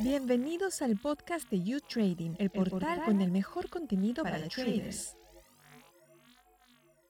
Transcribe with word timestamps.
Bienvenidos 0.00 0.82
al 0.82 0.98
podcast 0.98 1.50
de 1.50 1.62
You 1.62 1.80
Trading, 1.80 2.34
el 2.38 2.50
portal 2.50 3.04
con 3.04 3.20
el 3.20 3.30
mejor 3.30 3.68
contenido 3.68 4.22
para, 4.22 4.48
traders. 4.48 5.16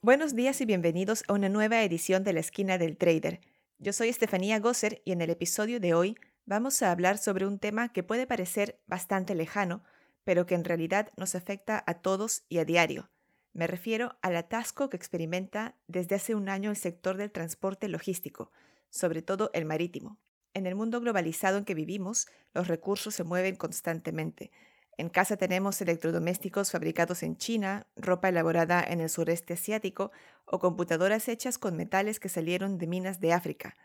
Buenos 0.03 0.35
días 0.35 0.61
y 0.61 0.67
bienvenidos 0.67 1.25
a 1.29 1.33
una 1.33 1.49
nueva 1.49 1.83
edición 1.83 2.25
de 2.25 2.33
la 2.33 2.41
esquina 2.41 2.79
del 2.79 2.97
trader. 2.97 3.41
Yo 3.79 3.93
soy 3.93 4.09
Estefanía 4.09 4.61
Gosser 4.61 5.03
y 5.05 5.13
en 5.13 5.21
el 5.21 5.31
episodio 5.31 5.81
de 5.81 5.95
hoy 5.95 6.17
vamos 6.45 6.81
a 6.83 6.91
hablar 6.91 7.19
sobre 7.19 7.47
un 7.47 7.59
tema 7.59 7.93
que 7.93 8.03
puede 8.03 8.27
parecer 8.27 8.81
bastante 8.87 9.35
lejano, 9.35 9.83
pero 10.25 10.47
que 10.47 10.55
en 10.55 10.65
realidad 10.65 11.11
nos 11.17 11.35
afecta 11.35 11.83
a 11.87 11.95
todos 11.95 12.45
y 12.49 12.59
a 12.59 12.65
diario. 12.65 13.11
Me 13.53 13.67
refiero 13.67 14.17
al 14.23 14.37
atasco 14.37 14.89
que 14.89 14.97
experimenta 14.97 15.77
desde 15.87 16.15
hace 16.15 16.35
un 16.35 16.49
año 16.49 16.71
el 16.71 16.77
sector 16.77 17.17
del 17.17 17.33
transporte 17.33 17.89
logístico, 17.89 18.53
sobre 18.91 19.23
todo 19.23 19.51
el 19.55 19.65
marítimo. 19.65 20.19
En 20.57 20.65
el 20.65 20.75
mundo 20.75 21.03
globalizado 21.03 21.59
en 21.59 21.67
que 21.67 21.75
vivimos, 21.75 22.29
los 22.55 22.67
recursos 22.67 23.15
se 23.15 23.25
mueven 23.25 23.57
constantemente. 23.57 24.51
En 24.97 25.11
casa 25.11 25.37
tenemos 25.37 25.83
electrodomésticos 25.83 26.71
fabricados 26.71 27.23
en 27.23 27.37
China, 27.37 27.89
ropa 27.95 28.31
elaborada 28.31 28.83
en 28.83 29.03
el 29.03 29.11
sureste 29.11 29.53
asiático 29.53 30.13
o 30.47 30.59
computadoras 30.59 31.29
hechas 31.29 31.59
con 31.59 31.77
metales 31.77 32.21
que 32.21 32.31
salieron 32.31 32.79
de 32.79 32.87
minas 32.87 33.21
de 33.21 33.35
África. 33.35 33.77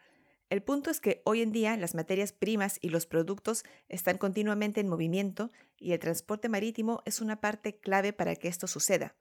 El 0.49 0.63
punto 0.63 0.89
es 0.89 1.01
que 1.01 1.21
hoy 1.25 1.41
en 1.41 1.51
día 1.51 1.75
las 1.75 1.93
materias 1.93 2.31
primas 2.31 2.77
y 2.79 2.87
los 2.87 3.05
productos 3.05 3.65
están 3.89 4.17
continuamente 4.17 4.79
en 4.79 4.87
movimiento 4.87 5.51
y 5.77 5.91
el 5.91 5.99
transporte 5.99 6.47
marítimo 6.47 7.01
es 7.03 7.19
una 7.19 7.41
parte 7.41 7.81
clave 7.81 8.13
para 8.13 8.37
que 8.37 8.47
esto 8.47 8.67
suceda. 8.67 9.13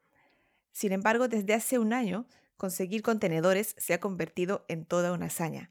Sin 0.70 0.92
embargo, 0.92 1.26
desde 1.26 1.54
hace 1.54 1.80
un 1.80 1.94
año, 1.94 2.28
conseguir 2.56 3.02
contenedores 3.02 3.74
se 3.76 3.92
ha 3.92 3.98
convertido 3.98 4.64
en 4.68 4.84
toda 4.84 5.10
una 5.12 5.26
hazaña. 5.26 5.68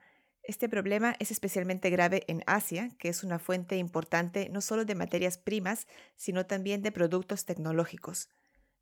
Este 0.50 0.68
problema 0.68 1.16
es 1.20 1.30
especialmente 1.30 1.92
grave 1.92 2.24
en 2.28 2.42
Asia, 2.48 2.90
que 2.98 3.08
es 3.08 3.24
una 3.24 3.38
fuente 3.38 3.78
importante 3.78 4.50
no 4.50 4.62
solo 4.62 4.84
de 4.84 4.96
materias 4.96 5.38
primas, 5.38 5.86
sino 6.16 6.48
también 6.48 6.82
de 6.82 6.92
productos 6.92 7.46
tecnológicos. 7.46 8.30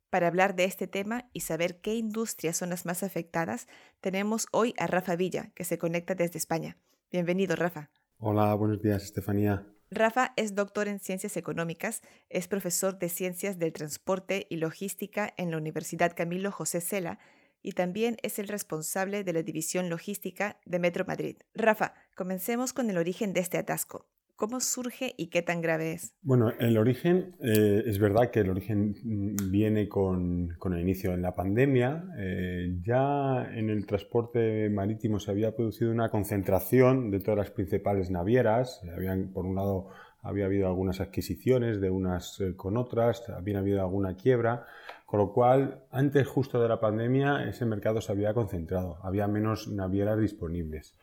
Para 0.08 0.28
hablar 0.28 0.56
de 0.56 0.64
este 0.64 0.86
tema 0.86 1.28
y 1.34 1.40
saber 1.40 1.82
qué 1.82 1.94
industrias 1.94 2.56
son 2.56 2.70
las 2.70 2.86
más 2.86 3.02
afectadas, 3.02 3.66
tenemos 4.00 4.46
hoy 4.50 4.72
a 4.78 4.86
Rafa 4.86 5.14
Villa, 5.14 5.52
que 5.54 5.64
se 5.64 5.76
conecta 5.76 6.14
desde 6.14 6.38
España. 6.38 6.78
Bienvenido, 7.12 7.54
Rafa. 7.54 7.90
Hola, 8.16 8.54
buenos 8.54 8.80
días, 8.80 9.02
Estefanía. 9.02 9.66
Rafa 9.90 10.32
es 10.36 10.54
doctor 10.54 10.88
en 10.88 11.00
ciencias 11.00 11.36
económicas, 11.36 12.00
es 12.30 12.48
profesor 12.48 12.98
de 12.98 13.10
ciencias 13.10 13.58
del 13.58 13.74
transporte 13.74 14.46
y 14.48 14.56
logística 14.56 15.34
en 15.36 15.50
la 15.50 15.58
Universidad 15.58 16.16
Camilo 16.16 16.50
José 16.50 16.80
Cela 16.80 17.18
y 17.62 17.72
también 17.72 18.16
es 18.22 18.38
el 18.38 18.48
responsable 18.48 19.24
de 19.24 19.32
la 19.32 19.42
división 19.42 19.88
logística 19.88 20.58
de 20.64 20.78
Metro 20.78 21.04
Madrid. 21.06 21.36
Rafa, 21.54 21.94
comencemos 22.14 22.72
con 22.72 22.90
el 22.90 22.98
origen 22.98 23.32
de 23.32 23.40
este 23.40 23.58
atasco. 23.58 24.06
¿Cómo 24.38 24.60
surge 24.60 25.14
y 25.16 25.30
qué 25.30 25.42
tan 25.42 25.60
grave 25.60 25.94
es? 25.94 26.14
Bueno, 26.22 26.52
el 26.60 26.78
origen, 26.78 27.34
eh, 27.42 27.82
es 27.86 27.98
verdad 27.98 28.30
que 28.30 28.38
el 28.38 28.50
origen 28.50 28.94
mm, 29.02 29.50
viene 29.50 29.88
con, 29.88 30.56
el 30.64 30.80
inicio 30.80 31.12
en 31.12 31.22
la 31.22 31.34
pandemia. 31.34 32.04
Eh, 32.20 32.78
ya 32.80 33.50
en 33.52 33.68
el 33.68 33.84
transporte 33.84 34.70
marítimo 34.70 35.18
se 35.18 35.32
había 35.32 35.56
producido 35.56 35.90
una 35.90 36.08
concentración 36.08 37.10
de 37.10 37.18
todas 37.18 37.38
las 37.38 37.50
principales 37.50 38.12
navieras. 38.12 38.80
Habían, 38.94 39.32
por 39.32 39.44
un 39.44 39.56
lado, 39.56 39.88
había 40.22 40.46
habido 40.46 40.68
algunas 40.68 41.00
adquisiciones 41.00 41.80
de 41.80 41.90
unas 41.90 42.40
eh, 42.40 42.54
con 42.54 42.76
otras, 42.76 43.28
había 43.30 43.58
habido 43.58 43.80
alguna 43.80 44.14
quiebra. 44.14 44.66
Con 45.08 45.20
lo 45.20 45.32
cual, 45.32 45.86
antes 45.90 46.28
justo 46.28 46.60
de 46.60 46.68
la 46.68 46.80
pandemia, 46.80 47.48
ese 47.48 47.64
mercado 47.64 48.02
se 48.02 48.12
había 48.12 48.34
concentrado, 48.34 48.98
había 49.02 49.26
menos 49.26 49.66
navieras 49.66 50.20
disponibles. 50.20 50.98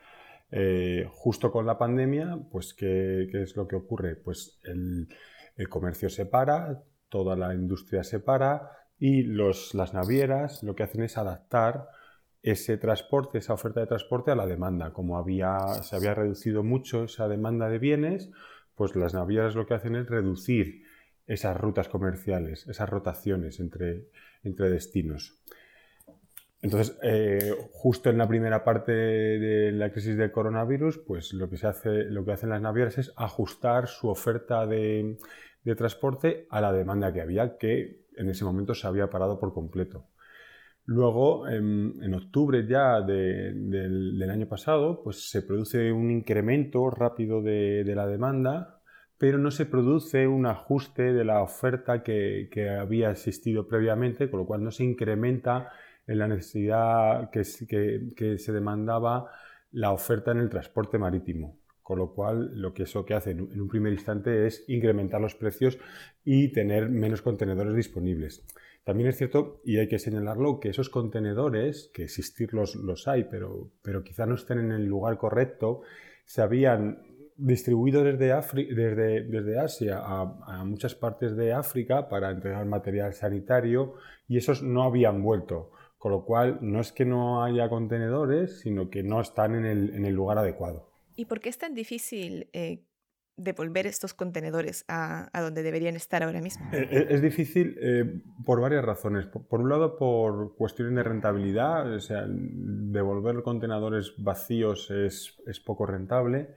Eh, 0.51 1.09
justo 1.09 1.51
con 1.51 1.65
la 1.65 1.79
pandemia, 1.79 2.37
pues, 2.51 2.75
¿qué, 2.75 3.27
es 3.33 3.55
lo 3.55 3.67
que 3.67 3.75
ocurre? 3.75 4.15
Pues 4.15 4.59
el, 4.63 5.07
comercio 5.69 6.07
se 6.11 6.27
para, 6.27 6.83
toda 7.09 7.35
la 7.35 7.55
industria 7.55 8.03
se 8.03 8.19
para 8.19 8.69
y 8.99 9.23
las 9.23 9.95
navieras 9.95 10.61
lo 10.61 10.75
que 10.75 10.83
hacen 10.83 11.01
es 11.01 11.17
adaptar 11.17 11.87
ese 12.43 12.77
transporte, 12.77 13.39
esa 13.39 13.53
oferta 13.53 13.79
de 13.79 13.87
transporte 13.87 14.29
a 14.29 14.35
la 14.35 14.45
demanda. 14.45 14.93
Como 14.93 15.19
se 15.25 15.95
había 15.95 16.13
reducido 16.13 16.61
mucho 16.61 17.05
esa 17.05 17.27
demanda 17.27 17.69
de 17.69 17.79
bienes, 17.79 18.29
pues 18.75 18.95
las 18.95 19.15
navieras 19.15 19.55
lo 19.55 19.65
que 19.65 19.73
hacen 19.73 19.95
es 19.95 20.07
reducir 20.07 20.84
esas 21.27 21.57
rutas 21.57 21.89
comerciales, 21.89 22.67
esas 22.67 22.89
rotaciones 22.89 23.59
entre, 23.59 24.09
entre 24.43 24.69
destinos. 24.69 25.39
Entonces, 26.65 26.97
eh, 27.03 27.53
justo 27.73 28.09
en 28.09 28.17
la 28.17 28.27
primera 28.27 28.63
parte 28.63 28.91
de 28.91 29.71
la 29.71 29.91
crisis 29.91 30.17
del 30.17 30.31
coronavirus, 30.31 30.97
pues 30.97 31.31
lo 31.33 31.47
que, 31.47 31.57
se 31.57 31.67
hace, 31.67 32.05
lo 32.05 32.25
que 32.25 32.31
hacen 32.31 32.49
las 32.49 32.61
navieras 32.61 32.97
es 32.97 33.13
ajustar 33.17 33.87
su 33.87 34.09
oferta 34.09 34.65
de, 34.65 35.15
transporte 35.77 36.47
a 36.49 36.61
la 36.61 36.73
demanda 36.73 37.13
que 37.13 37.21
había, 37.21 37.57
que 37.57 38.05
en 38.15 38.29
ese 38.29 38.45
momento 38.45 38.73
se 38.73 38.87
había 38.87 39.11
parado 39.11 39.39
por 39.39 39.53
completo. 39.53 40.07
Luego, 40.85 41.47
en, 41.47 42.13
octubre 42.15 42.65
ya 42.67 43.01
del, 43.01 44.27
año 44.27 44.47
pasado, 44.47 45.03
pues 45.03 45.29
se 45.29 45.43
produce 45.43 45.91
un 45.91 46.09
incremento 46.09 46.89
rápido 46.89 47.43
de, 47.43 47.83
de 47.83 47.95
la 47.95 48.07
demanda 48.07 48.74
pero 49.17 49.37
no 49.37 49.51
se 49.51 49.65
produce 49.65 50.27
un 50.27 50.45
ajuste 50.45 51.13
de 51.13 51.23
la 51.23 51.41
oferta 51.41 52.03
que, 52.03 52.49
había 52.79 53.11
existido 53.11 53.67
previamente, 53.67 54.29
con 54.29 54.41
lo 54.41 54.45
cual 54.45 54.63
no 54.63 54.71
se 54.71 54.83
incrementa 54.83 55.71
en 56.07 56.19
la 56.19 56.27
necesidad 56.27 57.29
que, 57.29 57.43
se 57.43 58.51
demandaba 58.51 59.31
la 59.71 59.91
oferta 59.91 60.31
en 60.31 60.39
el 60.39 60.49
transporte 60.49 60.97
marítimo. 60.97 61.57
Con 61.81 61.99
lo 61.99 62.13
cual, 62.13 62.59
lo 62.59 62.73
que 62.73 62.83
eso 62.83 63.05
que 63.05 63.13
hace 63.13 63.31
en 63.31 63.61
un 63.61 63.67
primer 63.67 63.93
instante 63.93 64.47
es 64.47 64.65
incrementar 64.67 65.21
los 65.21 65.35
precios 65.35 65.77
y 66.23 66.51
tener 66.51 66.89
menos 66.89 67.21
contenedores 67.21 67.75
disponibles. 67.75 68.43
También 68.83 69.09
es 69.09 69.17
cierto, 69.17 69.61
y 69.63 69.77
hay 69.77 69.87
que 69.87 69.99
señalarlo, 69.99 70.59
que 70.59 70.69
esos 70.69 70.89
contenedores, 70.89 71.91
que 71.93 72.03
existirlos 72.03 72.75
los 72.75 73.07
hay, 73.07 73.25
pero, 73.25 73.71
pero 73.81 74.03
quizá 74.03 74.25
no 74.25 74.35
estén 74.35 74.59
en 74.59 74.71
el 74.71 74.85
lugar 74.85 75.17
correcto, 75.17 75.81
se 76.25 76.41
habían 76.41 77.01
distribuido 77.37 78.03
desde, 78.03 78.33
desde, 78.73 79.23
desde 79.23 79.59
Asia 79.59 79.99
a, 79.99 80.63
muchas 80.63 80.95
partes 80.95 81.35
de 81.35 81.53
África 81.53 82.07
para 82.07 82.31
entregar 82.31 82.65
material 82.65 83.13
sanitario 83.13 83.95
y 84.27 84.37
esos 84.37 84.63
no 84.63 84.83
habían 84.83 85.21
vuelto. 85.21 85.71
Con 85.97 86.11
lo 86.11 86.23
cual, 86.23 86.59
no 86.61 86.81
es 86.81 86.91
que 86.91 87.03
no 87.03 87.43
haya 87.43 87.67
contenedores, 87.67 88.59
sino 88.59 88.89
que 88.89 89.01
no 89.01 89.21
están 89.21 89.55
en 89.55 89.65
el, 89.65 89.95
en 89.95 90.05
el 90.05 90.13
lugar 90.13 90.37
adecuado. 90.37 90.91
¿Y 91.15 91.25
por 91.25 91.39
qué 91.39 91.49
es 91.49 91.57
tan 91.57 91.73
difícil 91.73 92.47
eh, 92.53 92.83
devolver 93.37 93.87
estos 93.87 94.13
contenedores 94.13 94.85
a, 94.87 95.29
a, 95.33 95.41
donde 95.41 95.63
deberían 95.63 95.95
estar 95.95 96.21
ahora 96.21 96.41
mismo? 96.41 96.69
Eh, 96.73 96.87
eh, 96.91 97.07
es 97.09 97.21
difícil 97.21 98.23
por 98.45 98.61
varias 98.61 98.85
razones. 98.85 99.25
Por, 99.25 99.61
un 99.61 99.69
lado, 99.69 99.97
por 99.97 100.55
cuestiones 100.55 100.95
de 100.95 101.03
rentabilidad, 101.03 101.91
o 101.91 101.99
sea, 101.99 102.25
devolver 102.27 103.41
contenedores 103.41 104.13
vacíos 104.17 104.91
es, 104.91 105.41
es 105.47 105.59
poco 105.59 105.87
rentable. 105.87 106.49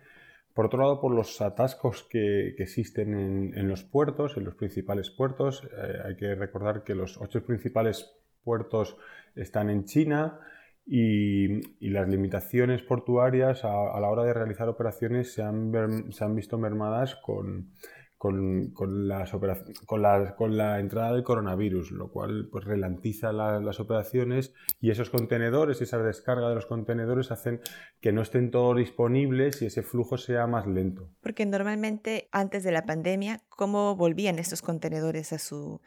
Por 0.58 0.66
otro 0.66 0.80
lado, 0.80 1.00
por 1.00 1.14
los 1.14 1.40
atascos 1.40 2.02
que, 2.10 2.48
existen 2.58 3.14
en, 3.54 3.68
los 3.68 3.84
puertos, 3.84 4.36
en 4.36 4.44
los 4.44 4.56
principales 4.56 5.08
puertos. 5.08 5.62
Eh, 5.62 5.98
hay 6.04 6.16
que 6.16 6.34
recordar 6.34 6.82
que 6.82 6.96
los 6.96 7.16
ocho 7.20 7.46
principales 7.46 8.10
puertos 8.42 8.96
están 9.36 9.70
en 9.70 9.84
China 9.84 10.40
y, 10.84 11.60
las 11.88 12.08
limitaciones 12.08 12.82
portuarias 12.82 13.64
a, 13.64 14.00
la 14.00 14.08
hora 14.08 14.24
de 14.24 14.34
realizar 14.34 14.68
operaciones 14.68 15.32
se 15.32 15.44
han, 15.44 16.10
se 16.10 16.24
han 16.24 16.34
visto 16.34 16.58
mermadas 16.58 17.14
con, 17.14 17.70
con, 18.18 18.72
con, 18.72 19.06
las 19.06 19.30
con, 19.86 20.02
la, 20.02 20.34
con 20.34 20.56
la 20.56 20.80
entrada 20.80 21.12
del 21.12 21.22
coronavirus, 21.22 21.92
lo 21.92 22.10
cual 22.10 22.48
pues, 22.50 22.64
relantiza 22.64 23.32
las 23.32 23.78
operaciones 23.78 24.52
y 24.80 24.90
esos 24.90 25.08
contenedores, 25.08 25.80
esa 25.80 25.98
descarga 25.98 26.48
de 26.48 26.56
los 26.56 26.66
contenedores 26.66 27.30
hacen 27.30 27.60
que 28.00 28.12
no 28.12 28.22
estén 28.22 28.50
todos 28.50 28.76
disponibles 28.76 29.62
y 29.62 29.66
ese 29.66 29.82
flujo 29.82 30.18
sea 30.18 30.48
más 30.48 30.66
lento. 30.66 31.08
Porque 31.20 31.46
normalmente 31.46 32.28
antes 32.32 32.64
de 32.64 32.72
la 32.72 32.84
pandemia, 32.84 33.40
¿cómo 33.48 33.94
volvían 33.94 34.40
estos 34.40 34.62
contenedores 34.62 35.32
a 35.32 35.38
su, 35.38 35.80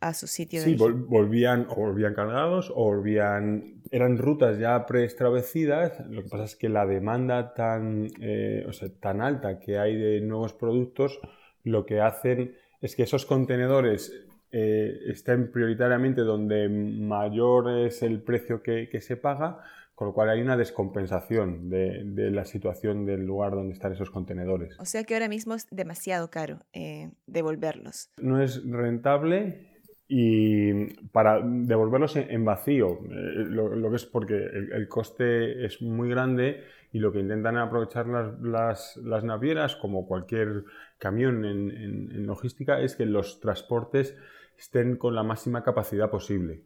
a 0.00 0.12
su 0.12 0.26
sitio 0.26 0.60
sí, 0.60 0.76
volvían 0.76 1.66
o 1.70 1.76
volvían 1.76 2.14
cargados 2.14 2.70
o 2.70 2.84
volvían... 2.84 3.80
Eran 3.90 4.18
rutas 4.18 4.58
ya 4.58 4.84
preestablecidas, 4.86 6.06
lo 6.08 6.22
que 6.22 6.28
pasa 6.28 6.44
es 6.44 6.56
que 6.56 6.68
la 6.68 6.86
demanda 6.86 7.54
tan, 7.54 8.08
eh, 8.20 8.64
o 8.68 8.72
sea, 8.72 8.88
tan 9.00 9.22
alta 9.22 9.58
que 9.58 9.78
hay 9.78 9.96
de 9.96 10.20
nuevos 10.20 10.52
productos 10.54 11.18
lo 11.64 11.86
que 11.86 12.00
hacen 12.00 12.54
es 12.80 12.96
que 12.96 13.04
esos 13.04 13.26
contenedores 13.26 14.12
eh, 14.50 15.00
estén 15.06 15.50
prioritariamente 15.50 16.20
donde 16.22 16.68
mayor 16.68 17.70
es 17.70 18.02
el 18.02 18.20
precio 18.20 18.62
que, 18.62 19.00
se 19.00 19.16
paga, 19.16 19.60
con 19.94 20.08
lo 20.08 20.14
cual 20.14 20.28
hay 20.28 20.42
una 20.42 20.56
descompensación 20.56 21.70
de, 21.70 22.30
la 22.30 22.44
situación 22.44 23.06
del 23.06 23.24
lugar 23.24 23.52
donde 23.52 23.72
están 23.72 23.92
esos 23.92 24.10
contenedores. 24.10 24.78
O 24.78 24.84
sea 24.84 25.04
que 25.04 25.14
ahora 25.14 25.28
mismo 25.28 25.54
es 25.54 25.66
demasiado 25.70 26.28
caro 26.30 26.60
eh, 26.72 27.10
devolverlos. 27.26 28.10
No 28.18 28.42
es 28.42 28.62
rentable 28.68 29.71
y 30.14 30.92
para 31.06 31.40
devolverlos 31.42 32.16
en 32.16 32.44
vacío, 32.44 33.00
eh, 33.10 33.46
lo, 33.48 33.88
que 33.88 33.96
es 33.96 34.04
porque 34.04 34.34
el, 34.34 34.86
coste 34.86 35.64
es 35.64 35.80
muy 35.80 36.10
grande 36.10 36.64
y 36.92 36.98
lo 36.98 37.12
que 37.12 37.20
intentan 37.20 37.56
aprovechar 37.56 38.06
las, 38.06 38.98
las, 38.98 39.24
navieras, 39.24 39.74
como 39.74 40.06
cualquier 40.06 40.64
camión 40.98 41.46
en, 41.46 42.26
logística, 42.26 42.78
es 42.82 42.94
que 42.94 43.06
los 43.06 43.40
transportes 43.40 44.14
estén 44.58 44.96
con 44.96 45.14
la 45.14 45.22
máxima 45.22 45.64
capacidad 45.64 46.10
posible. 46.10 46.60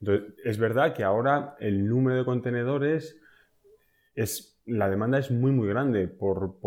Entonces, 0.00 0.34
es 0.44 0.58
verdad 0.58 0.92
que 0.92 1.02
ahora 1.02 1.56
el 1.60 1.88
número 1.88 2.18
de 2.18 2.26
contenedores 2.26 3.18
es 4.14 4.59
la 4.66 4.88
demanda 4.88 5.18
es 5.18 5.30
muy 5.30 5.52
muy 5.52 5.68
grande 5.68 6.08
por, 6.08 6.58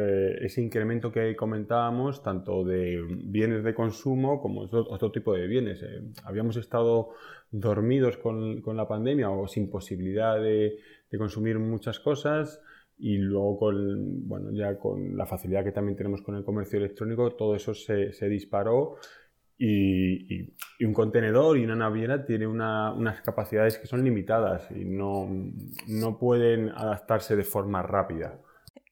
eh, 0.00 0.38
ese 0.42 0.62
incremento 0.62 1.10
que 1.10 1.34
comentábamos, 1.34 2.22
tanto 2.22 2.64
de 2.64 3.02
bienes 3.24 3.64
de 3.64 3.74
consumo 3.74 4.40
como 4.40 4.62
otro, 4.62 5.10
tipo 5.10 5.34
de 5.34 5.46
bienes. 5.46 5.82
Eh, 5.82 6.02
habíamos 6.24 6.56
estado 6.56 7.10
dormidos 7.50 8.16
con, 8.18 8.62
la 8.76 8.86
pandemia 8.86 9.30
o 9.30 9.48
sin 9.48 9.70
posibilidad 9.70 10.40
de, 10.40 10.78
consumir 11.16 11.58
muchas 11.58 11.98
cosas 12.00 12.60
y 12.98 13.16
luego 13.16 13.58
con, 13.58 14.28
bueno, 14.28 14.50
ya 14.52 14.78
con 14.78 15.16
la 15.16 15.24
facilidad 15.26 15.64
que 15.64 15.72
también 15.72 15.96
tenemos 15.96 16.20
con 16.20 16.36
el 16.36 16.44
comercio 16.44 16.78
electrónico, 16.78 17.32
todo 17.32 17.54
eso 17.54 17.72
se, 17.74 18.12
se 18.12 18.28
disparó 18.28 18.96
y, 19.58 20.54
un 20.84 20.94
contenedor 20.94 21.58
y 21.58 21.64
una 21.64 21.74
naviera 21.74 22.24
tiene 22.24 22.46
unas 22.46 23.20
capacidades 23.22 23.78
que 23.78 23.86
son 23.86 24.04
limitadas 24.04 24.70
y 24.70 24.84
no, 24.84 25.28
no 25.88 26.18
pueden 26.18 26.70
adaptarse 26.70 27.34
de 27.34 27.44
forma 27.44 27.82
rápida. 27.82 28.38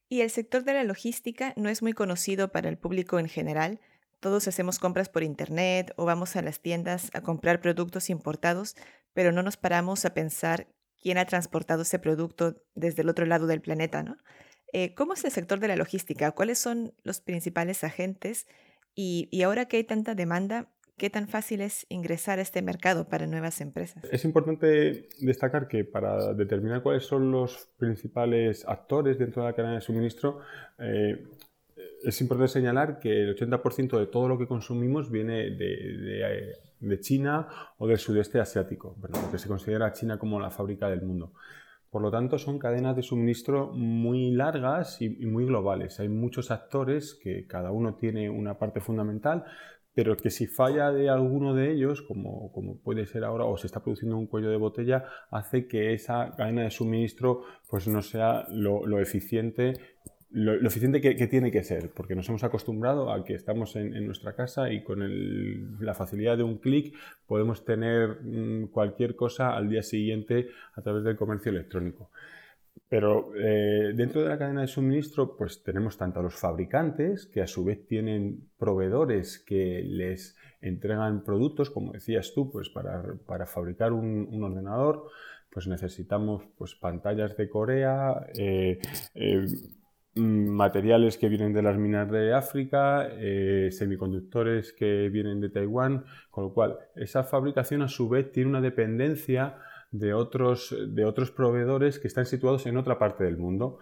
Y 0.09 0.21
el 0.21 0.31
sector 0.31 0.65
de 0.65 0.75
la 0.75 0.85
logística 0.85 1.53
no 1.57 1.69
es 1.69 1.83
muy 1.83 1.93
conocido 1.93 2.49
para 2.49 2.69
el 2.69 2.79
público 2.79 3.19
en 3.19 3.29
general. 3.29 3.81
Todos 4.21 4.49
hacemos 4.49 4.79
compras 4.79 5.09
por 5.09 5.23
internet 5.23 5.93
o 5.97 6.05
vamos 6.05 6.37
a 6.37 6.43
las 6.43 6.61
tiendas 6.61 7.11
a 7.15 7.21
comprar 7.21 7.61
productos 7.61 8.11
importados, 8.11 8.77
pero 9.15 9.33
no 9.33 9.43
nos 9.43 9.57
paramos 9.57 10.05
a 10.05 10.15
pensar 10.15 10.69
quién 11.01 11.19
ha 11.19 11.27
transportado 11.27 11.83
ese 11.83 11.99
producto 11.99 12.57
desde 12.75 13.03
el 13.03 13.09
otro 13.09 13.27
lado 13.27 13.47
del 13.47 13.61
planeta, 13.61 14.03
¿no? 14.03 14.17
Eh, 14.73 14.95
¿Cómo 14.95 15.15
es 15.15 15.25
el 15.25 15.31
sector 15.31 15.61
de 15.61 15.69
la 15.69 15.77
logística? 15.77 16.33
¿Cuáles 16.33 16.59
son 16.59 16.93
los 17.03 17.21
principales 17.21 17.85
agentes 17.85 18.47
y, 18.97 19.43
ahora 19.43 19.67
que 19.67 19.77
hay 19.77 19.85
tanta 19.85 20.15
demanda, 20.15 20.71
¿qué 20.97 21.11
tan 21.11 21.29
fácil 21.29 21.61
es 21.61 21.85
ingresar 21.91 22.39
a 22.39 22.43
este 22.43 22.63
mercado 22.63 23.09
para 23.09 23.27
nuevas 23.27 23.61
empresas? 23.61 24.03
Es 24.11 24.25
importante 24.25 25.11
destacar 25.21 25.69
que 25.69 25.85
para 25.85 26.33
determinar 26.33 26.83
cuáles 26.83 27.05
son 27.05 27.31
los 27.31 27.69
principales 27.77 28.65
actores 28.67 29.19
dentro 29.19 29.43
de 29.43 29.49
la 29.51 29.55
cadena 29.55 29.75
de 29.75 29.83
suministro, 29.83 30.41
eh, 30.79 31.27
es 32.03 32.21
importante 32.23 32.51
señalar 32.51 32.99
que 32.99 33.25
el 33.25 33.37
80% 33.37 33.99
de 33.99 34.07
todo 34.07 34.29
lo 34.29 34.39
que 34.39 34.47
consumimos 34.47 35.11
viene 35.11 35.51
de, 35.51 36.55
de, 36.81 37.01
China 37.01 37.49
o 37.77 37.87
del 37.87 37.99
sudeste 37.99 38.41
asiático, 38.41 38.97
porque 38.99 39.39
se 39.39 39.49
considera 39.49 39.93
China 39.93 40.19
como 40.19 40.41
la 40.41 40.51
fábrica 40.51 40.89
del 40.89 41.03
mundo. 41.03 41.33
Por 41.97 42.03
lo 42.03 42.11
tanto, 42.11 42.37
son 42.37 42.59
cadenas 42.59 42.95
de 42.95 43.01
suministro 43.01 43.73
muy 43.73 44.31
largas 44.31 45.01
y, 45.01 45.09
muy 45.09 45.47
globales. 45.47 45.99
Hay 45.99 46.11
muchos 46.11 46.51
actores 46.51 47.15
que 47.15 47.47
cada 47.47 47.71
uno 47.71 47.95
tiene 47.95 48.29
una 48.29 48.59
parte 48.59 48.83
fundamental, 48.83 49.45
pero 49.95 50.15
que 50.15 50.29
si 50.29 50.47
falla 50.47 50.93
de 50.93 51.09
alguno 51.09 51.55
de 51.55 51.73
ellos, 51.73 52.03
como, 52.03 52.53
puede 52.85 53.07
ser 53.07 53.25
ahora, 53.25 53.47
o 53.47 53.57
se 53.57 53.67
está 53.67 53.83
produciendo 53.83 54.19
un 54.19 54.27
cuello 54.27 54.51
de 54.51 54.59
botella, 54.59 55.07
hace 55.31 55.67
que 55.67 55.95
esa 55.95 56.33
cadena 56.37 56.65
de 56.65 56.71
suministro 56.71 57.45
pues, 57.71 57.89
no 57.89 58.03
sea 58.03 58.45
lo 58.51 59.01
eficiente 59.01 59.73
lo, 60.37 60.67
eficiente 60.67 61.01
que, 61.01 61.27
tiene 61.29 61.51
que 61.51 61.65
ser, 61.65 61.91
porque 61.95 62.15
nos 62.15 62.29
hemos 62.29 62.45
acostumbrado 62.45 63.11
a 63.11 63.25
que 63.25 63.33
estamos 63.33 63.75
en, 63.75 64.05
nuestra 64.05 64.35
casa 64.35 64.71
y 64.71 64.83
con 64.83 65.01
la 65.81 65.95
facilidad 65.95 66.37
de 66.37 66.43
un 66.43 66.59
clic 66.59 66.95
podemos 67.27 67.65
tener 67.65 68.21
mm, 68.23 68.67
cualquier 68.67 69.17
cosa 69.17 69.57
al 69.57 69.71
día 69.71 69.83
siguiente 69.83 70.49
a 70.75 70.83
través 70.83 71.05
del 71.05 71.17
comercio 71.17 71.51
electrónico. 71.51 72.11
Pero 72.87 73.33
eh, 73.35 73.95
dentro 73.95 74.23
de 74.23 74.29
la 74.29 74.37
cadena 74.37 74.61
de 74.61 74.67
suministro, 74.67 75.39
pues 75.39 75.63
tenemos 75.63 75.97
tanto 75.97 76.21
a 76.21 76.23
los 76.23 76.35
fabricantes, 76.35 77.25
que 77.25 77.41
a 77.41 77.47
su 77.47 77.65
vez 77.65 77.87
tienen 77.87 78.51
proveedores 78.59 79.39
que 79.39 79.83
les 79.87 80.37
entregan 80.61 81.25
productos, 81.25 81.71
como 81.71 81.93
decías 81.93 82.35
tú, 82.35 82.53
pues 82.53 82.69
para, 82.69 83.47
fabricar 83.47 83.95
un, 83.95 84.43
ordenador, 84.43 85.09
pues 85.51 85.67
necesitamos 85.67 86.45
pues, 86.59 86.75
pantallas 86.75 87.35
de 87.39 87.49
Corea, 87.49 88.27
eh, 88.35 88.79
eh, 89.15 89.47
materiales 90.17 91.19
que 91.19 91.29
vienen 91.29 91.53
de 91.53 91.63
las 91.63 91.77
minas 91.77 92.11
de 92.11 92.33
África, 92.33 93.09
eh, 93.13 93.69
semiconductores 93.71 94.73
que 94.73 95.09
vienen 95.11 95.41
de 95.41 95.51
Taiwán, 95.51 96.05
con 96.31 96.45
lo 96.45 96.55
cual 96.55 96.79
esa 96.95 97.25
fabricación 97.25 97.83
a 97.83 97.89
su 97.89 98.09
vez 98.09 98.33
tiene 98.33 98.51
una 98.51 98.61
dependencia 98.61 99.57
de 99.91 100.15
otros, 100.15 100.75
de 100.89 101.05
otros 101.05 101.31
proveedores 101.31 101.99
que 101.99 102.09
están 102.09 102.27
situados 102.27 102.67
en 102.67 102.77
otra 102.77 102.99
parte 102.99 103.25
del 103.25 103.37
mundo. 103.37 103.79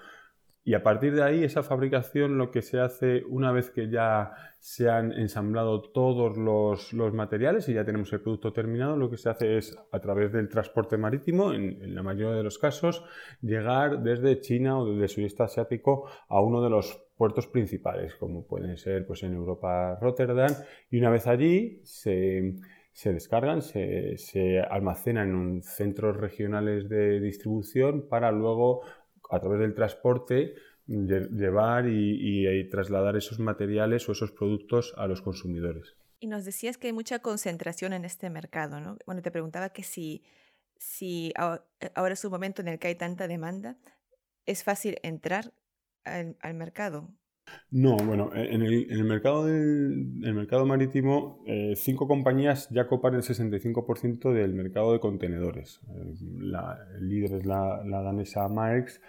Y 0.67 0.73
a 0.73 0.83
partir 0.83 1.15
de 1.15 1.23
ahí, 1.23 1.45
esa 1.45 1.63
fabricación 1.63 2.39
lo 2.39 2.51
que 2.51 2.63
se 2.63 2.81
hace 2.81 3.23
una 3.29 3.53
vez 3.53 3.69
que 3.69 3.91
ya 3.91 4.33
se 4.59 4.89
han 4.89 5.13
ensamblado 5.13 5.83
todos 5.83 6.39
los, 6.39 6.95
materiales 7.13 7.69
y 7.69 7.75
ya 7.75 7.85
tenemos 7.85 8.11
el 8.15 8.23
producto 8.23 8.55
terminado, 8.55 8.97
lo 8.97 9.11
que 9.11 9.19
se 9.19 9.29
hace 9.29 9.59
es 9.59 9.77
a 9.93 10.01
través 10.01 10.33
del 10.33 10.49
transporte 10.49 10.97
marítimo, 10.97 11.53
en, 11.53 11.95
la 11.95 12.03
mayoría 12.03 12.37
de 12.37 12.43
los 12.43 12.59
casos, 12.59 13.05
llegar 13.43 14.03
desde 14.03 14.41
China 14.41 14.79
o 14.79 14.87
desde 14.87 15.03
el 15.03 15.09
sudeste 15.11 15.43
asiático 15.43 16.09
a 16.29 16.41
uno 16.41 16.63
de 16.63 16.71
los 16.71 16.99
puertos 17.19 17.47
principales, 17.47 18.15
como 18.15 18.47
pueden 18.47 18.79
ser 18.79 19.07
pues, 19.07 19.23
en 19.23 19.35
Europa 19.35 19.99
Rotterdam, 20.01 20.51
y 20.91 20.99
una 20.99 21.11
vez 21.11 21.27
allí 21.27 21.83
se 21.85 22.55
descargan, 23.13 23.61
se, 23.61 24.17
se, 24.17 24.61
almacenan 24.61 25.29
en 25.29 25.63
centros 25.63 26.17
regionales 26.17 26.89
de 26.89 27.21
distribución 27.21 28.09
para 28.09 28.33
luego 28.33 28.81
a 29.35 29.41
través 29.41 29.61
del 29.61 29.75
transporte 29.75 30.55
llevar 30.87 31.87
y, 31.89 32.69
trasladar 32.69 33.17
esos 33.17 33.39
materiales 33.39 34.09
o 34.09 34.13
esos 34.13 34.33
productos 34.33 34.95
a 34.97 35.07
los 35.07 35.23
consumidores. 35.23 35.97
Y 36.21 36.27
nos 36.27 36.45
decías 36.45 36.79
que 36.79 36.89
hay 36.89 36.93
mucha 36.93 37.19
concentración 37.21 37.93
en 37.93 38.05
este 38.05 38.31
mercado, 38.31 38.81
¿no? 38.81 38.97
Bueno, 39.07 39.23
te 39.23 39.31
preguntaba 39.31 39.71
que 39.71 39.83
si, 39.83 40.23
si 40.77 41.33
ahora 41.37 42.13
es 42.13 42.25
un 42.25 42.31
momento 42.31 42.63
en 42.63 42.69
el 42.69 42.79
que 42.79 42.89
hay 42.89 42.95
tanta 42.95 43.29
demanda, 43.29 43.77
¿es 44.47 44.63
fácil 44.63 44.99
entrar 45.03 45.53
al, 46.05 46.55
mercado? 46.55 47.09
No, 47.71 47.97
bueno, 47.97 48.31
en 48.35 48.63
el, 48.63 49.05
mercado, 49.05 49.47
del, 49.47 50.35
mercado 50.35 50.65
marítimo, 50.65 51.43
eh, 51.47 51.75
cinco 51.77 52.07
compañías 52.07 52.69
ya 52.71 52.87
copan 52.87 53.15
el 53.15 53.23
65% 53.23 54.33
del 54.33 54.55
mercado 54.55 54.93
de 54.93 55.01
contenedores. 55.01 55.81
Eh, 55.89 56.15
la, 56.39 56.79
el 56.97 57.09
líder 57.09 57.33
es 57.41 57.47
la, 57.47 57.83
danesa 57.85 58.49
Maersk 58.49 59.03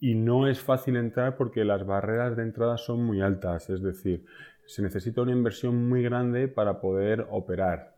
y 0.00 0.14
no 0.16 0.48
es 0.48 0.60
fácil 0.60 0.96
entrar 0.96 1.36
porque 1.36 1.64
las 1.64 1.86
barreras 1.86 2.36
de 2.36 2.42
entrada 2.42 2.76
son 2.76 3.04
muy 3.04 3.20
altas, 3.20 3.70
es 3.70 3.82
decir, 3.82 4.24
se 4.66 4.82
necesita 4.82 5.22
una 5.22 5.32
inversión 5.32 5.88
muy 5.88 6.02
grande 6.02 6.48
para 6.48 6.80
poder 6.80 7.26
operar. 7.30 7.94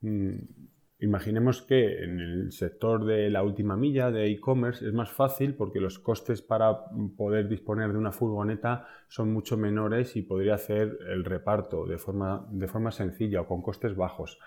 Mm, 0.00 0.36
imaginemos 0.98 1.62
que 1.62 2.04
en 2.04 2.20
el 2.20 2.52
sector 2.52 3.04
de 3.04 3.30
la 3.30 3.42
última 3.42 3.76
milla 3.76 4.10
de 4.10 4.30
e-commerce 4.30 4.86
es 4.86 4.92
más 4.92 5.10
fácil 5.10 5.54
porque 5.54 5.80
los 5.80 5.98
costes 5.98 6.42
para 6.42 6.86
poder 7.16 7.48
disponer 7.48 7.92
de 7.92 7.98
una 7.98 8.12
furgoneta 8.12 8.86
son 9.08 9.32
mucho 9.32 9.56
menores 9.56 10.16
y 10.16 10.22
podría 10.22 10.54
hacer 10.54 10.98
el 11.08 11.24
reparto 11.24 11.86
de 11.86 11.98
forma, 11.98 12.46
de 12.50 12.66
forma 12.66 12.90
sencilla 12.90 13.42
o 13.42 13.46
con 13.46 13.62
costes 13.62 13.94
bajos 13.94 14.38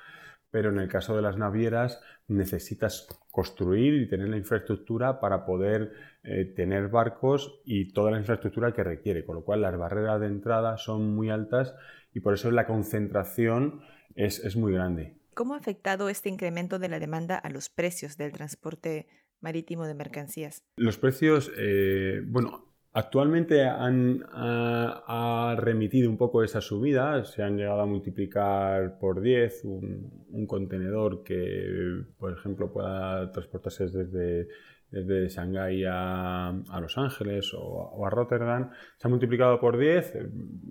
pero 0.52 0.70
en 0.70 0.80
el 0.80 0.88
caso 0.88 1.16
de 1.16 1.22
las 1.22 1.38
navieras 1.38 2.02
necesitas 2.28 3.08
construir 3.32 4.02
y 4.02 4.08
tener 4.08 4.30
la 4.30 4.38
infraestructura 4.38 5.20
para 5.20 5.46
poder 5.46 5.92
eh, 6.24 6.46
tener 6.46 6.88
barcos 6.90 7.62
y 7.66 7.94
toda 7.94 8.12
la 8.12 8.18
infraestructura 8.18 8.74
que 8.74 8.84
requiere, 8.84 9.26
con 9.26 9.36
lo 9.36 9.44
cual 9.44 9.62
las 9.62 9.78
barreras 9.78 10.20
de 10.20 10.28
entrada 10.28 10.78
son 10.78 11.16
muy 11.16 11.30
altas 11.30 11.76
y 12.14 12.22
por 12.22 12.34
eso 12.34 12.50
la 12.52 12.66
concentración 12.66 13.82
es, 14.16 14.56
muy 14.56 14.74
grande. 14.74 15.19
¿Cómo 15.40 15.54
ha 15.54 15.58
afectado 15.58 16.10
este 16.10 16.28
incremento 16.28 16.80
de 16.80 16.90
la 16.90 17.00
demanda 17.00 17.38
a 17.38 17.50
los 17.50 17.70
precios 17.70 18.18
del 18.18 18.34
transporte 18.34 19.08
marítimo 19.40 19.88
de 19.88 19.94
mercancías? 19.94 20.66
Los 20.76 20.98
precios, 20.98 21.50
eh, 21.58 22.22
bueno, 22.26 22.66
Actualmente 22.92 23.64
han 23.66 24.26
ha, 24.34 25.56
remitido 25.60 26.10
un 26.10 26.18
poco 26.18 26.44
esa 26.44 26.60
subida, 26.60 27.24
se 27.24 27.44
han 27.44 27.56
llegado 27.56 27.82
a 27.82 27.86
multiplicar 27.86 28.98
por 28.98 29.22
10 29.22 29.64
un, 29.66 30.46
contenedor 30.48 31.24
que, 31.24 32.04
por 32.18 32.34
ejemplo, 32.34 32.74
pueda 32.74 33.32
transportarse 33.32 33.88
desde, 33.90 34.48
desde 34.92 35.30
Shanghái 35.30 35.84
a, 35.88 36.54
Los 36.82 36.98
Ángeles 36.98 37.54
o, 37.54 38.06
a 38.06 38.10
Rotterdam. 38.10 38.72
Se 38.98 39.08
ha 39.08 39.10
multiplicado 39.10 39.60
por 39.60 39.78
10, 39.78 40.14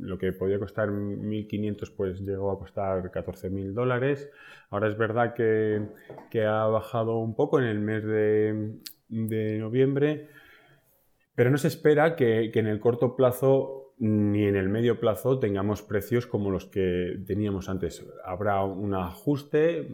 lo 0.00 0.18
que 0.18 0.32
podía 0.32 0.58
costar 0.58 0.88
1.500 0.90 1.94
pues 1.96 2.20
llegó 2.20 2.50
a 2.50 2.58
costar 2.58 3.10
14.000 3.10 3.72
dólares. 3.72 4.30
Ahora 4.70 4.88
es 4.88 4.98
verdad 4.98 5.34
que, 5.34 5.86
ha 6.46 6.66
bajado 6.66 7.18
un 7.18 7.34
poco 7.34 7.58
en 7.60 7.66
el 7.66 7.78
mes 7.78 8.04
de, 8.04 9.58
noviembre 9.58 10.28
pero 11.34 11.50
no 11.50 11.56
se 11.56 11.68
espera 11.68 12.16
que, 12.16 12.50
en 12.52 12.66
el 12.66 12.80
corto 12.80 13.14
plazo 13.14 13.94
ni 14.00 14.44
en 14.44 14.56
el 14.56 14.68
medio 14.68 15.00
plazo 15.00 15.38
tengamos 15.38 15.82
precios 15.82 16.26
como 16.26 16.50
los 16.50 16.66
que 16.66 17.20
teníamos 17.26 17.68
antes. 17.68 18.04
Habrá 18.24 18.64
un 18.64 18.94
ajuste, 18.94 19.88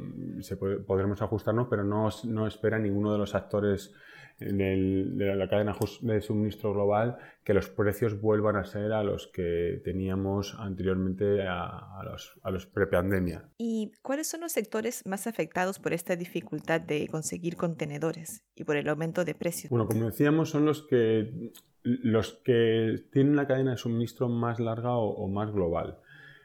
podremos 0.87 1.21
ajustarnos, 1.23 1.69
pero 1.69 1.85
no, 1.85 2.09
no 2.25 2.47
espera 2.47 2.78
ninguno 2.78 3.12
de 3.12 3.19
los 3.19 3.35
actores 3.35 3.95
en 4.41 5.19
de 5.19 5.37
la 5.37 5.49
cadena 5.49 5.76
de 6.00 6.21
suministro 6.21 6.73
global 6.73 7.19
que 7.45 7.55
los 7.55 7.69
precios 7.69 8.21
vuelvan 8.21 8.57
a 8.57 8.64
ser 8.64 8.93
a 8.93 9.03
los 9.03 9.29
que 9.29 9.81
teníamos 9.85 10.57
anteriormente 10.59 11.43
a, 11.47 12.03
los, 12.05 12.35
a 12.43 12.50
los 12.50 12.67
prepandemia. 12.67 13.49
¿Y 13.59 13.93
cuáles 14.03 14.26
son 14.26 14.41
los 14.41 14.53
sectores 14.53 15.07
más 15.07 15.26
afectados 15.26 15.79
por 15.79 15.93
esta 15.93 16.17
dificultad 16.17 16.81
de 16.81 17.07
conseguir 17.09 17.57
contenedores 17.57 18.45
y 18.55 18.64
por 18.64 18.76
el 18.76 18.88
aumento 18.88 19.25
de 19.25 19.35
precios? 19.35 19.71
Bueno, 19.71 19.87
como 19.87 20.07
decíamos, 20.07 20.50
son 20.50 20.64
los 20.64 20.83
que, 20.83 21.53
los 21.83 22.33
que 22.45 23.05
tienen 23.12 23.37
la 23.37 23.47
cadena 23.47 23.73
de 23.73 23.76
suministro 23.76 24.29
más 24.29 24.59
larga 24.59 24.97
o, 24.97 25.29
más 25.29 25.53
global. 25.53 25.99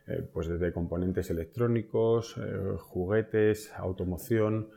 Eh, 0.07 0.27
pues 0.33 0.47
desde 0.47 0.73
componentes 0.73 1.29
electrónicos, 1.29 2.35
eh, 2.37 2.75
juguetes, 2.79 3.71
automoción, 3.77 4.69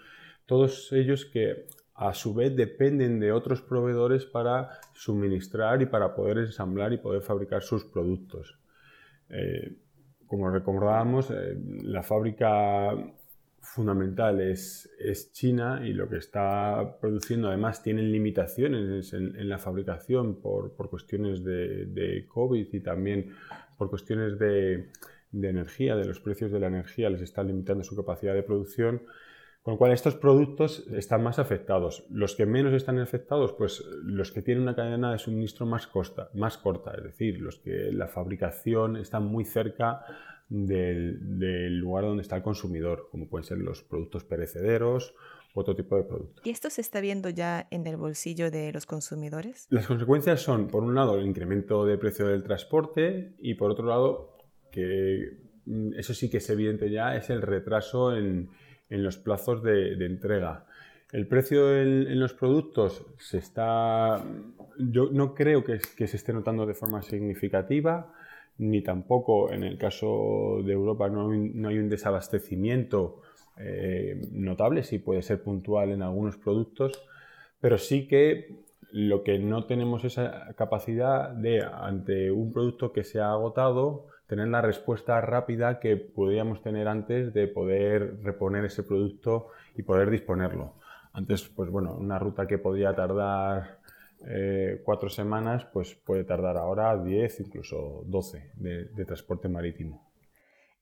todos 0.45 0.93
ellos 0.93 1.25
que 1.25 1.67
a 1.95 2.15
su 2.15 2.35
vez 2.35 2.57
dependen 2.57 3.21
de 3.21 3.33
otros 3.33 3.61
proveedores 3.63 4.25
para 4.25 4.81
suministrar 4.93 5.83
y 5.83 5.87
para 5.87 6.15
poder 6.15 6.39
ensamblar 6.39 6.93
y 6.93 6.99
poder 6.99 7.23
fabricar 7.23 7.63
sus 7.63 7.85
productos. 7.85 8.59
Eh, 9.29 9.77
como 10.27 10.51
recordábamos, 10.51 11.31
eh, 11.31 11.57
la 11.83 12.03
fábrica 12.03 12.97
fundamental 13.61 14.41
es, 14.41 14.89
China 15.33 15.83
y 15.85 15.93
lo 15.93 16.09
que 16.09 16.17
está 16.17 16.99
produciendo 17.01 17.49
además 17.49 17.83
tienen 17.83 18.11
limitaciones 18.11 19.13
en, 19.13 19.49
la 19.49 19.59
fabricación 19.59 20.41
por, 20.41 20.75
cuestiones 20.75 21.45
de, 21.45 22.27
COVID 22.29 22.67
y 22.73 22.81
también 22.81 23.35
por 23.79 23.89
cuestiones 23.89 24.39
de, 24.39 24.89
de 25.31 25.49
energía, 25.49 25.97
de 25.97 26.05
los 26.05 26.21
precios 26.21 26.51
de 26.51 26.61
la 26.61 26.67
energía, 26.67 27.09
les 27.09 27.23
está 27.23 27.43
limitando 27.43 27.85
su 27.85 27.95
capacidad 27.95 28.35
de 28.35 28.43
producción. 28.43 29.03
Con 29.63 29.75
lo 29.75 29.79
cual 29.79 29.93
estos 29.93 30.17
productos 30.17 30.85
están 30.93 31.23
más 31.23 31.39
afectados. 31.39 32.05
Los 32.11 32.35
que 32.35 32.47
menos 32.47 32.75
están 32.75 32.99
afectados, 32.99 33.53
pues 33.53 33.85
los 34.03 34.33
que 34.33 34.43
tienen 34.43 34.65
una 34.65 34.75
cadena 34.75 35.13
de 35.13 35.19
suministro 35.19 35.67
más, 35.67 35.89
más 36.35 36.59
corta, 36.59 36.93
es 36.97 37.05
decir, 37.05 37.41
los 37.41 37.59
que 37.59 37.93
la 37.93 38.09
fabricación 38.09 38.97
está 38.97 39.21
muy 39.21 39.45
cerca 39.45 40.05
del, 40.49 41.79
lugar 41.79 42.05
donde 42.05 42.23
está 42.23 42.37
el 42.37 42.43
consumidor, 42.43 43.09
como 43.11 43.29
pueden 43.29 43.45
ser 43.45 43.59
los 43.59 43.83
productos 43.83 44.25
perecederos 44.25 45.15
u 45.55 45.61
otro 45.61 45.77
tipo 45.77 45.97
de 45.97 46.05
productos. 46.05 46.45
¿Y 46.45 46.51
esto 46.51 46.69
se 46.69 46.81
está 46.81 47.01
viendo 47.01 47.29
ya 47.31 47.69
en 47.71 47.87
el 47.87 47.97
bolsillo 47.97 48.51
de 48.51 48.73
los 48.73 48.87
consumidores? 48.87 49.67
Las 49.71 49.87
consecuencias 49.87 50.41
son, 50.41 50.69
por 50.69 50.83
un 50.83 50.95
lado, 50.95 51.19
el 51.19 51.27
incremento 51.27 51.85
de 51.87 51.99
precio 51.99 52.27
del 52.27 52.43
transporte 52.43 53.35
y 53.39 53.55
por 53.55 53.71
otro 53.71 53.87
lado, 53.87 54.37
que 54.71 55.39
mm, 55.67 55.95
eso 55.99 56.15
sí 56.15 56.29
que 56.29 56.39
es 56.39 56.51
evidente 56.51 56.91
ya, 56.91 57.17
es 57.17 57.31
el 57.31 57.43
retraso 57.43 58.17
en 58.17 58.51
en 58.93 59.03
los 59.03 59.17
plazos 59.17 59.63
de, 59.63 59.95
entrega. 60.05 60.67
El 61.13 61.27
precio 61.27 61.75
en, 61.77 62.21
los 62.21 62.35
productos 62.35 63.07
se 63.19 63.39
está, 63.39 64.23
yo 64.79 65.09
no 65.11 65.35
creo 65.35 65.65
que, 65.65 65.81
se 65.81 66.17
esté 66.17 66.33
notando 66.35 66.67
de 66.67 66.75
forma 66.75 67.01
significativa, 67.01 68.13
ni 68.59 68.83
tampoco 68.83 69.51
en 69.51 69.65
el 69.65 69.79
caso 69.79 70.61
de 70.63 70.73
Europa 70.73 71.09
no, 71.09 71.31
hay 71.69 71.79
un 71.79 71.89
desabastecimiento 71.89 73.23
eh, 73.59 74.21
notable, 74.31 74.83
sí 74.83 74.99
puede 74.99 75.23
ser 75.23 75.43
puntual 75.43 75.91
en 75.91 76.03
algunos 76.03 76.37
productos, 76.37 77.03
pero 77.61 77.79
sí 77.79 78.07
que 78.07 78.63
lo 78.91 79.23
que 79.23 79.39
no 79.39 79.65
tenemos 79.65 80.05
esa 80.05 80.55
capacidad 80.55 81.31
de, 81.31 81.63
ante 81.63 82.31
un 82.31 82.53
producto 82.53 82.93
que 82.93 83.05
se 83.05 83.21
ha 83.21 83.33
agotado, 83.33 84.09
tener 84.33 84.49
la 84.49 84.63
respuesta 84.63 85.21
rápida 85.21 85.79
que 85.79 85.99
podíamos 85.99 86.63
tener 86.63 86.89
antes 86.89 87.35
de 87.35 87.49
poder 87.49 88.23
reponer 88.23 88.65
ese 88.65 88.83
producto 88.83 89.49
y 89.77 89.83
poder 89.83 90.09
disponerlo. 90.09 90.73
Antes, 91.13 91.51
pues 91.51 91.69
bueno, 91.69 91.95
una 91.97 92.19
ruta 92.19 92.47
que 92.47 92.57
podía 92.57 92.95
tardar 92.95 93.81
eh, 94.27 94.81
cuatro 94.87 95.11
semanas, 95.11 95.67
pues 95.71 95.95
puede 95.97 96.25
tardar 96.25 96.57
ahora 96.57 96.97
10, 96.97 97.41
incluso 97.41 98.05
12 98.07 98.53
de, 98.55 99.05
transporte 99.05 99.51
marítimo. 99.51 100.11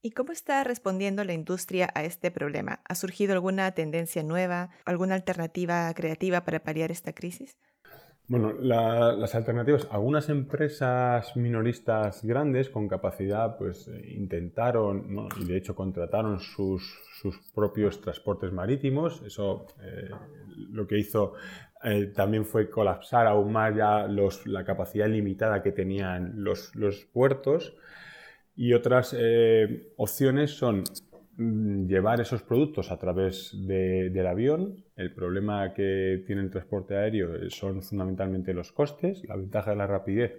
¿Y 0.01 0.13
cómo 0.13 0.31
está 0.31 0.63
respondiendo 0.63 1.25
la 1.25 1.33
industria 1.33 1.91
a 1.97 2.05
este 2.05 2.31
problema? 2.31 2.79
¿Ha 2.89 2.95
surgido 2.95 3.33
alguna 3.33 3.73
tendencia 3.73 4.23
nueva, 4.23 4.71
alguna 4.85 5.17
alternativa 5.17 5.93
creativa 5.95 6.45
para 6.45 6.61
paliar 6.63 6.93
esta 6.93 7.13
crisis? 7.15 7.59
Bueno, 8.31 8.53
las 8.61 9.35
alternativas, 9.35 9.89
algunas 9.91 10.29
empresas 10.29 11.35
minoristas 11.35 12.25
grandes 12.25 12.71
con 12.71 12.87
capacidad, 12.87 13.57
pues 13.59 13.89
eh, 13.89 14.15
intentaron 14.15 15.27
y 15.41 15.47
de 15.47 15.57
hecho 15.57 15.75
contrataron 15.75 16.39
sus, 16.39 16.81
propios 17.53 18.01
transportes 18.01 18.53
marítimos. 18.53 19.21
Eso 19.27 19.67
eh, 19.83 20.11
lo 20.71 20.87
que 20.87 21.01
hizo 21.01 21.33
eh, 21.83 22.13
también 22.15 22.47
fue 22.47 22.71
colapsar 22.71 23.27
aún 23.27 23.51
más 23.51 23.75
ya 23.75 24.07
la 24.07 24.65
capacidad 24.65 25.09
limitada 25.09 25.61
que 25.61 25.73
tenían 25.73 26.35
los, 26.37 26.71
puertos. 27.13 27.75
Y 28.55 28.75
otras 28.75 29.13
opciones 29.97 30.53
son 30.53 30.85
llevar 31.41 32.21
esos 32.21 32.43
productos 32.43 32.91
a 32.91 32.99
través 32.99 33.53
del 33.55 34.27
avión. 34.27 34.85
El 34.97 35.15
problema 35.15 35.73
que 35.73 36.23
tiene 36.27 36.43
el 36.43 36.51
transporte 36.51 36.97
aéreo 36.97 37.49
son 37.51 37.83
fundamentalmente 37.83 38.53
los 38.53 38.73
costes, 38.73 39.25
la 39.25 39.37
ventaja 39.37 39.71
de 39.71 39.77
la 39.77 39.87
rapidez, 39.87 40.39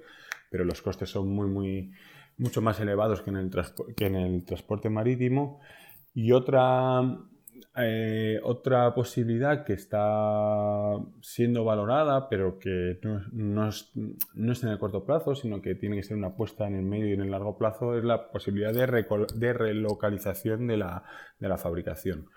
pero 0.49 0.63
los 0.63 0.81
costes 0.81 1.09
son 1.09 1.29
muy, 1.29 1.47
muy, 1.47 1.91
mucho 2.37 2.61
más 2.61 2.79
elevados 2.79 3.21
que 3.21 3.31
en 3.31 3.37
el, 3.37 3.51
que 3.95 4.05
en 4.05 4.15
el 4.15 4.45
transporte 4.45 4.89
marítimo. 4.89 5.59
Y 6.13 6.33
otra 6.33 7.01
eh, 7.75 8.39
otra 8.43 8.93
posibilidad 8.93 9.63
que 9.63 9.73
está 9.73 10.97
siendo 11.21 11.63
valorada, 11.63 12.29
pero 12.29 12.59
que 12.59 12.99
no, 13.31 13.69
es, 13.69 13.91
en 13.95 14.69
el 14.69 14.79
corto 14.79 15.05
plazo, 15.05 15.35
sino 15.35 15.61
que 15.61 15.75
tiene 15.75 15.97
que 15.97 16.03
ser 16.03 16.17
una 16.17 16.27
apuesta 16.27 16.67
en 16.67 16.75
el 16.75 16.83
medio 16.83 17.07
y 17.07 17.13
en 17.13 17.21
el 17.21 17.31
largo 17.31 17.57
plazo, 17.57 17.97
es 17.97 18.03
la 18.03 18.31
posibilidad 18.31 18.73
de, 18.73 19.53
relocalización 19.53 20.67
de 20.67 20.77
la, 20.77 21.57
fabricación. 21.57 22.27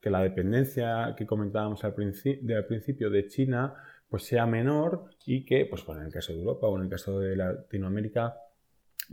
Que 0.00 0.10
la 0.10 0.22
dependencia 0.22 1.14
que 1.16 1.26
comentábamos 1.26 1.82
al, 1.84 1.94
principio 1.94 3.10
de 3.10 3.26
China 3.26 3.74
pues 4.08 4.24
sea 4.24 4.46
menor 4.46 5.10
y 5.26 5.44
que, 5.44 5.66
pues 5.66 5.84
en 5.88 6.02
el 6.02 6.12
caso 6.12 6.32
de 6.32 6.38
Europa 6.38 6.66
o 6.66 6.76
en 6.76 6.84
el 6.84 6.90
caso 6.90 7.18
de 7.18 7.36
Latinoamérica, 7.36 8.36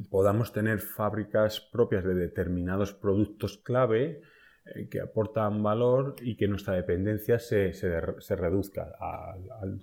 podamos 0.09 0.53
tener 0.53 0.79
fábricas 0.79 1.59
propias 1.59 2.03
de 2.03 2.13
determinados 2.13 2.93
productos 2.93 3.57
clave 3.57 4.21
eh, 4.65 4.87
que 4.89 5.01
aportan 5.01 5.63
valor 5.63 6.15
y 6.21 6.35
que 6.35 6.47
nuestra 6.47 6.75
dependencia 6.75 7.39
se, 7.39 7.73
se, 7.73 8.35
reduzca. 8.35 8.93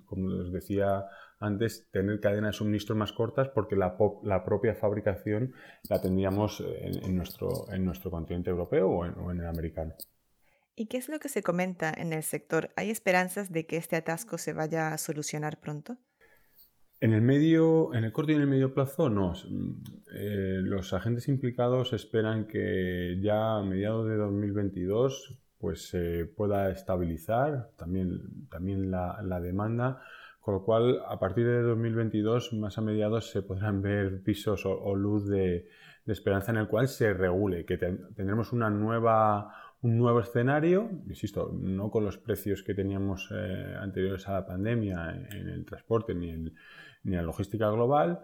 como 0.05 0.27
os 0.39 0.51
decía 0.51 1.05
antes, 1.39 1.89
tener 1.91 2.19
cadenas 2.19 2.53
de 2.53 2.57
suministro 2.57 2.95
más 2.95 3.11
cortas 3.11 3.49
porque 3.49 3.75
la, 3.75 3.97
la 4.23 4.43
propia 4.43 4.75
fabricación 4.75 5.53
la 5.89 6.01
tendríamos 6.01 6.63
en, 6.81 7.15
nuestro, 7.15 7.71
en 7.71 7.85
nuestro 7.85 8.11
continente 8.11 8.49
europeo 8.49 8.89
o 8.89 9.05
en, 9.05 9.15
o 9.19 9.31
en 9.31 9.39
el 9.39 9.47
americano. 9.47 9.93
¿Y 10.75 10.85
qué 10.85 10.97
es 10.97 11.09
lo 11.09 11.19
que 11.19 11.27
se 11.27 11.43
comenta 11.43 11.93
en 11.95 12.13
el 12.13 12.23
sector? 12.23 12.69
¿Hay 12.77 12.89
esperanzas 12.89 13.51
de 13.51 13.65
que 13.65 13.75
este 13.75 13.97
atasco 13.97 14.37
se 14.37 14.53
vaya 14.53 14.93
a 14.93 14.97
solucionar 14.97 15.59
pronto? 15.59 15.97
En 17.01 17.13
el 17.13 17.21
medio, 17.21 17.93
en 17.93 18.03
el 18.03 18.11
corto 18.11 18.33
y 18.33 18.35
en 18.35 18.41
el 18.41 18.47
medio 18.47 18.73
plazo, 18.73 19.09
no. 19.09 19.33
Eh, 20.13 20.59
los 20.61 20.93
agentes 20.93 21.29
implicados 21.29 21.93
esperan 21.93 22.45
que 22.45 23.19
ya 23.21 23.57
a 23.57 23.63
mediados 23.63 24.07
de 24.07 24.17
2022 24.17 25.39
pues 25.59 25.89
se 25.89 26.25
pueda 26.25 26.71
estabilizar 26.71 27.71
también, 27.75 28.47
también 28.49 28.89
la, 28.89 29.39
demanda, 29.41 30.01
con 30.39 30.55
lo 30.55 30.63
cual 30.63 31.01
a 31.07 31.19
partir 31.19 31.45
de 31.45 31.61
2022 31.61 32.53
más 32.53 32.77
a 32.77 32.81
mediados 32.81 33.29
se 33.29 33.41
podrán 33.41 33.81
ver 33.83 34.23
pisos 34.23 34.65
o, 34.65 34.95
luz 34.95 35.27
de, 35.27 35.67
esperanza 36.05 36.51
en 36.51 36.57
el 36.57 36.67
cual 36.67 36.87
se 36.87 37.13
regule, 37.13 37.65
que 37.65 37.77
tendremos 37.77 38.51
una 38.51 38.69
nueva, 38.69 39.53
un 39.81 39.97
nuevo 39.97 40.19
escenario, 40.19 40.89
insisto, 41.07 41.51
no 41.53 41.89
con 41.89 42.03
los 42.03 42.17
precios 42.17 42.63
que 42.63 42.73
teníamos 42.73 43.29
eh, 43.31 43.75
anteriores 43.79 44.27
a 44.27 44.33
la 44.33 44.45
pandemia 44.45 45.27
en, 45.31 45.47
el 45.47 45.65
transporte 45.65 46.13
ni 46.13 46.29
en 46.29 46.53
la 47.03 47.21
logística 47.21 47.69
global, 47.69 48.21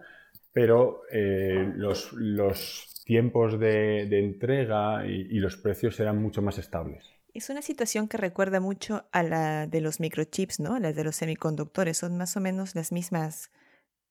pero 0.56 1.02
eh, 1.10 1.70
los, 1.76 3.02
tiempos 3.04 3.60
de, 3.60 4.04
entrega 4.04 5.06
y, 5.06 5.38
los 5.38 5.58
precios 5.58 5.96
serán 5.96 6.16
mucho 6.22 6.40
más 6.40 6.56
estables. 6.56 7.04
Es 7.34 7.50
una 7.50 7.60
situación 7.60 8.08
que 8.08 8.16
recuerda 8.16 8.58
mucho 8.58 9.04
a 9.12 9.22
la 9.22 9.66
de 9.66 9.82
los 9.82 10.00
microchips, 10.00 10.58
¿no? 10.58 10.78
La 10.78 10.94
de 10.94 11.04
los 11.04 11.16
semiconductores. 11.16 11.98
Son 11.98 12.16
más 12.16 12.38
o 12.38 12.40
menos 12.40 12.74
las 12.74 12.90
mismas 12.90 13.50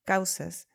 causas. 0.04 0.70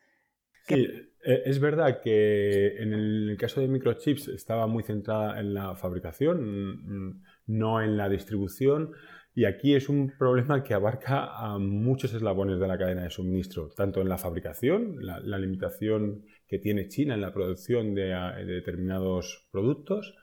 E, 0.74 1.42
es 1.44 1.60
verdad 1.60 2.00
que 2.00 2.76
en 2.78 2.92
el 2.94 3.36
caso 3.38 3.60
de 3.60 3.68
microchips 3.68 4.28
estaba 4.28 4.66
muy 4.66 4.82
centrada 4.82 5.38
en 5.38 5.52
la 5.52 5.76
fabricación, 5.76 7.22
no 7.46 7.82
en 7.82 7.96
la 7.96 8.08
distribución. 8.08 8.92
Y 9.34 9.44
aquí 9.44 9.74
es 9.74 9.88
un 9.88 10.12
problema 10.18 10.62
que 10.62 10.74
abarca 10.74 11.26
a 11.36 11.58
muchos 11.58 12.14
eslabones 12.14 12.58
de 12.58 12.66
la 12.66 12.78
cadena 12.78 13.04
de 13.04 13.10
suministro, 13.10 13.68
tanto 13.68 14.00
en 14.00 14.08
la 14.08 14.18
fabricación, 14.18 14.96
la, 15.00 15.38
limitación 15.38 16.24
que 16.48 16.58
tiene 16.58 16.88
China 16.88 17.14
en 17.14 17.20
la 17.20 17.32
producción 17.32 17.94
de, 17.94 18.12
determinados 18.46 19.46
productos, 19.52 20.16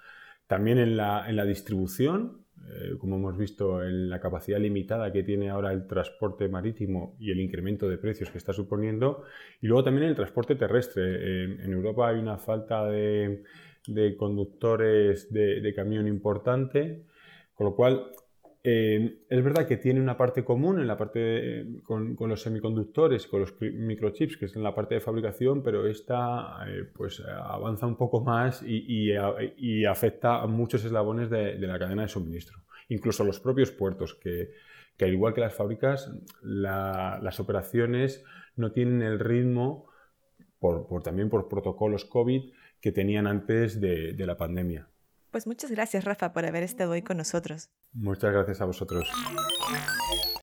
también 0.46 0.78
en 0.78 0.98
la, 0.98 1.30
en 1.30 1.38
la 1.38 1.46
distribución, 1.46 2.47
eh, 2.70 2.98
como 2.98 3.16
hemos 3.16 3.38
visto 3.38 3.84
en 3.84 4.10
la 4.10 4.20
capacidad 4.20 4.60
limitada 4.60 5.12
que 5.12 5.24
tiene 5.24 5.50
ahora 5.50 5.72
el 5.72 5.88
transporte 5.88 6.50
marítimo 6.50 7.16
y 7.20 7.32
el 7.32 7.40
incremento 7.40 7.88
de 7.88 7.98
precios 7.98 8.30
que 8.30 8.38
está 8.38 8.54
suponiendo, 8.54 9.24
y 9.62 9.68
luego 9.68 9.84
también 9.84 10.08
el 10.08 10.16
transporte 10.16 10.56
terrestre. 10.56 11.64
en 11.64 11.72
Europa 11.72 12.10
hay 12.10 12.20
una 12.20 12.38
falta 12.38 12.86
de, 12.86 13.44
conductores 14.18 15.32
de, 15.32 15.74
camión 15.76 16.08
importante, 16.08 17.04
con 17.56 17.68
lo 17.68 17.76
cual 17.76 18.12
eh, 18.64 19.20
es 19.30 19.44
verdad 19.44 19.68
que 19.68 19.78
tiene 19.78 20.02
una 20.02 20.18
parte 20.18 20.44
común 20.44 20.80
en 20.80 20.88
la 20.88 20.98
parte 20.98 21.66
con, 21.84 22.18
los 22.20 22.42
semiconductores, 22.42 23.28
con 23.28 23.42
los 23.42 23.54
microchips, 23.62 24.38
que 24.38 24.46
es 24.46 24.56
en 24.56 24.64
la 24.64 24.74
parte 24.74 24.96
de 24.96 25.02
fabricación, 25.02 25.64
pero 25.64 25.88
esta 25.88 26.66
eh, 26.68 26.84
pues 26.94 27.22
avanza 27.22 27.86
un 27.86 27.96
poco 27.96 28.22
más 28.22 28.64
y, 28.64 29.14
afecta 29.86 30.42
a 30.42 30.48
muchos 30.48 30.84
eslabones 30.84 31.30
de, 31.30 31.58
la 31.60 31.80
cadena 31.80 32.02
de 32.04 32.08
suministro. 32.08 32.60
Incluso 32.90 33.24
los 33.24 33.40
propios 33.40 33.72
puertos, 33.72 34.16
que, 34.16 34.50
al 35.00 35.14
igual 35.14 35.34
que 35.34 35.42
las 35.42 35.54
fábricas, 35.54 36.12
las 36.42 37.40
operaciones 37.40 38.24
no 38.56 38.72
tienen 38.72 39.02
el 39.02 39.20
ritmo, 39.20 39.88
por, 40.60 41.04
también 41.04 41.30
por 41.30 41.48
protocolos 41.48 42.06
COVID, 42.06 42.52
que 42.82 42.92
tenían 42.92 43.28
antes 43.28 43.80
de 43.80 44.26
la 44.26 44.36
pandemia. 44.36 44.88
Pues 45.32 45.48
muchas 45.48 45.72
gracias, 45.72 46.04
Rafa, 46.04 46.34
por 46.34 46.46
haber 46.46 46.64
estado 46.64 46.92
hoy 46.92 47.02
con 47.02 47.18
nosotros. 47.18 47.70
Muchas 47.94 48.32
gracias 48.32 48.62
a 48.62 48.66
vosotros. 48.66 49.08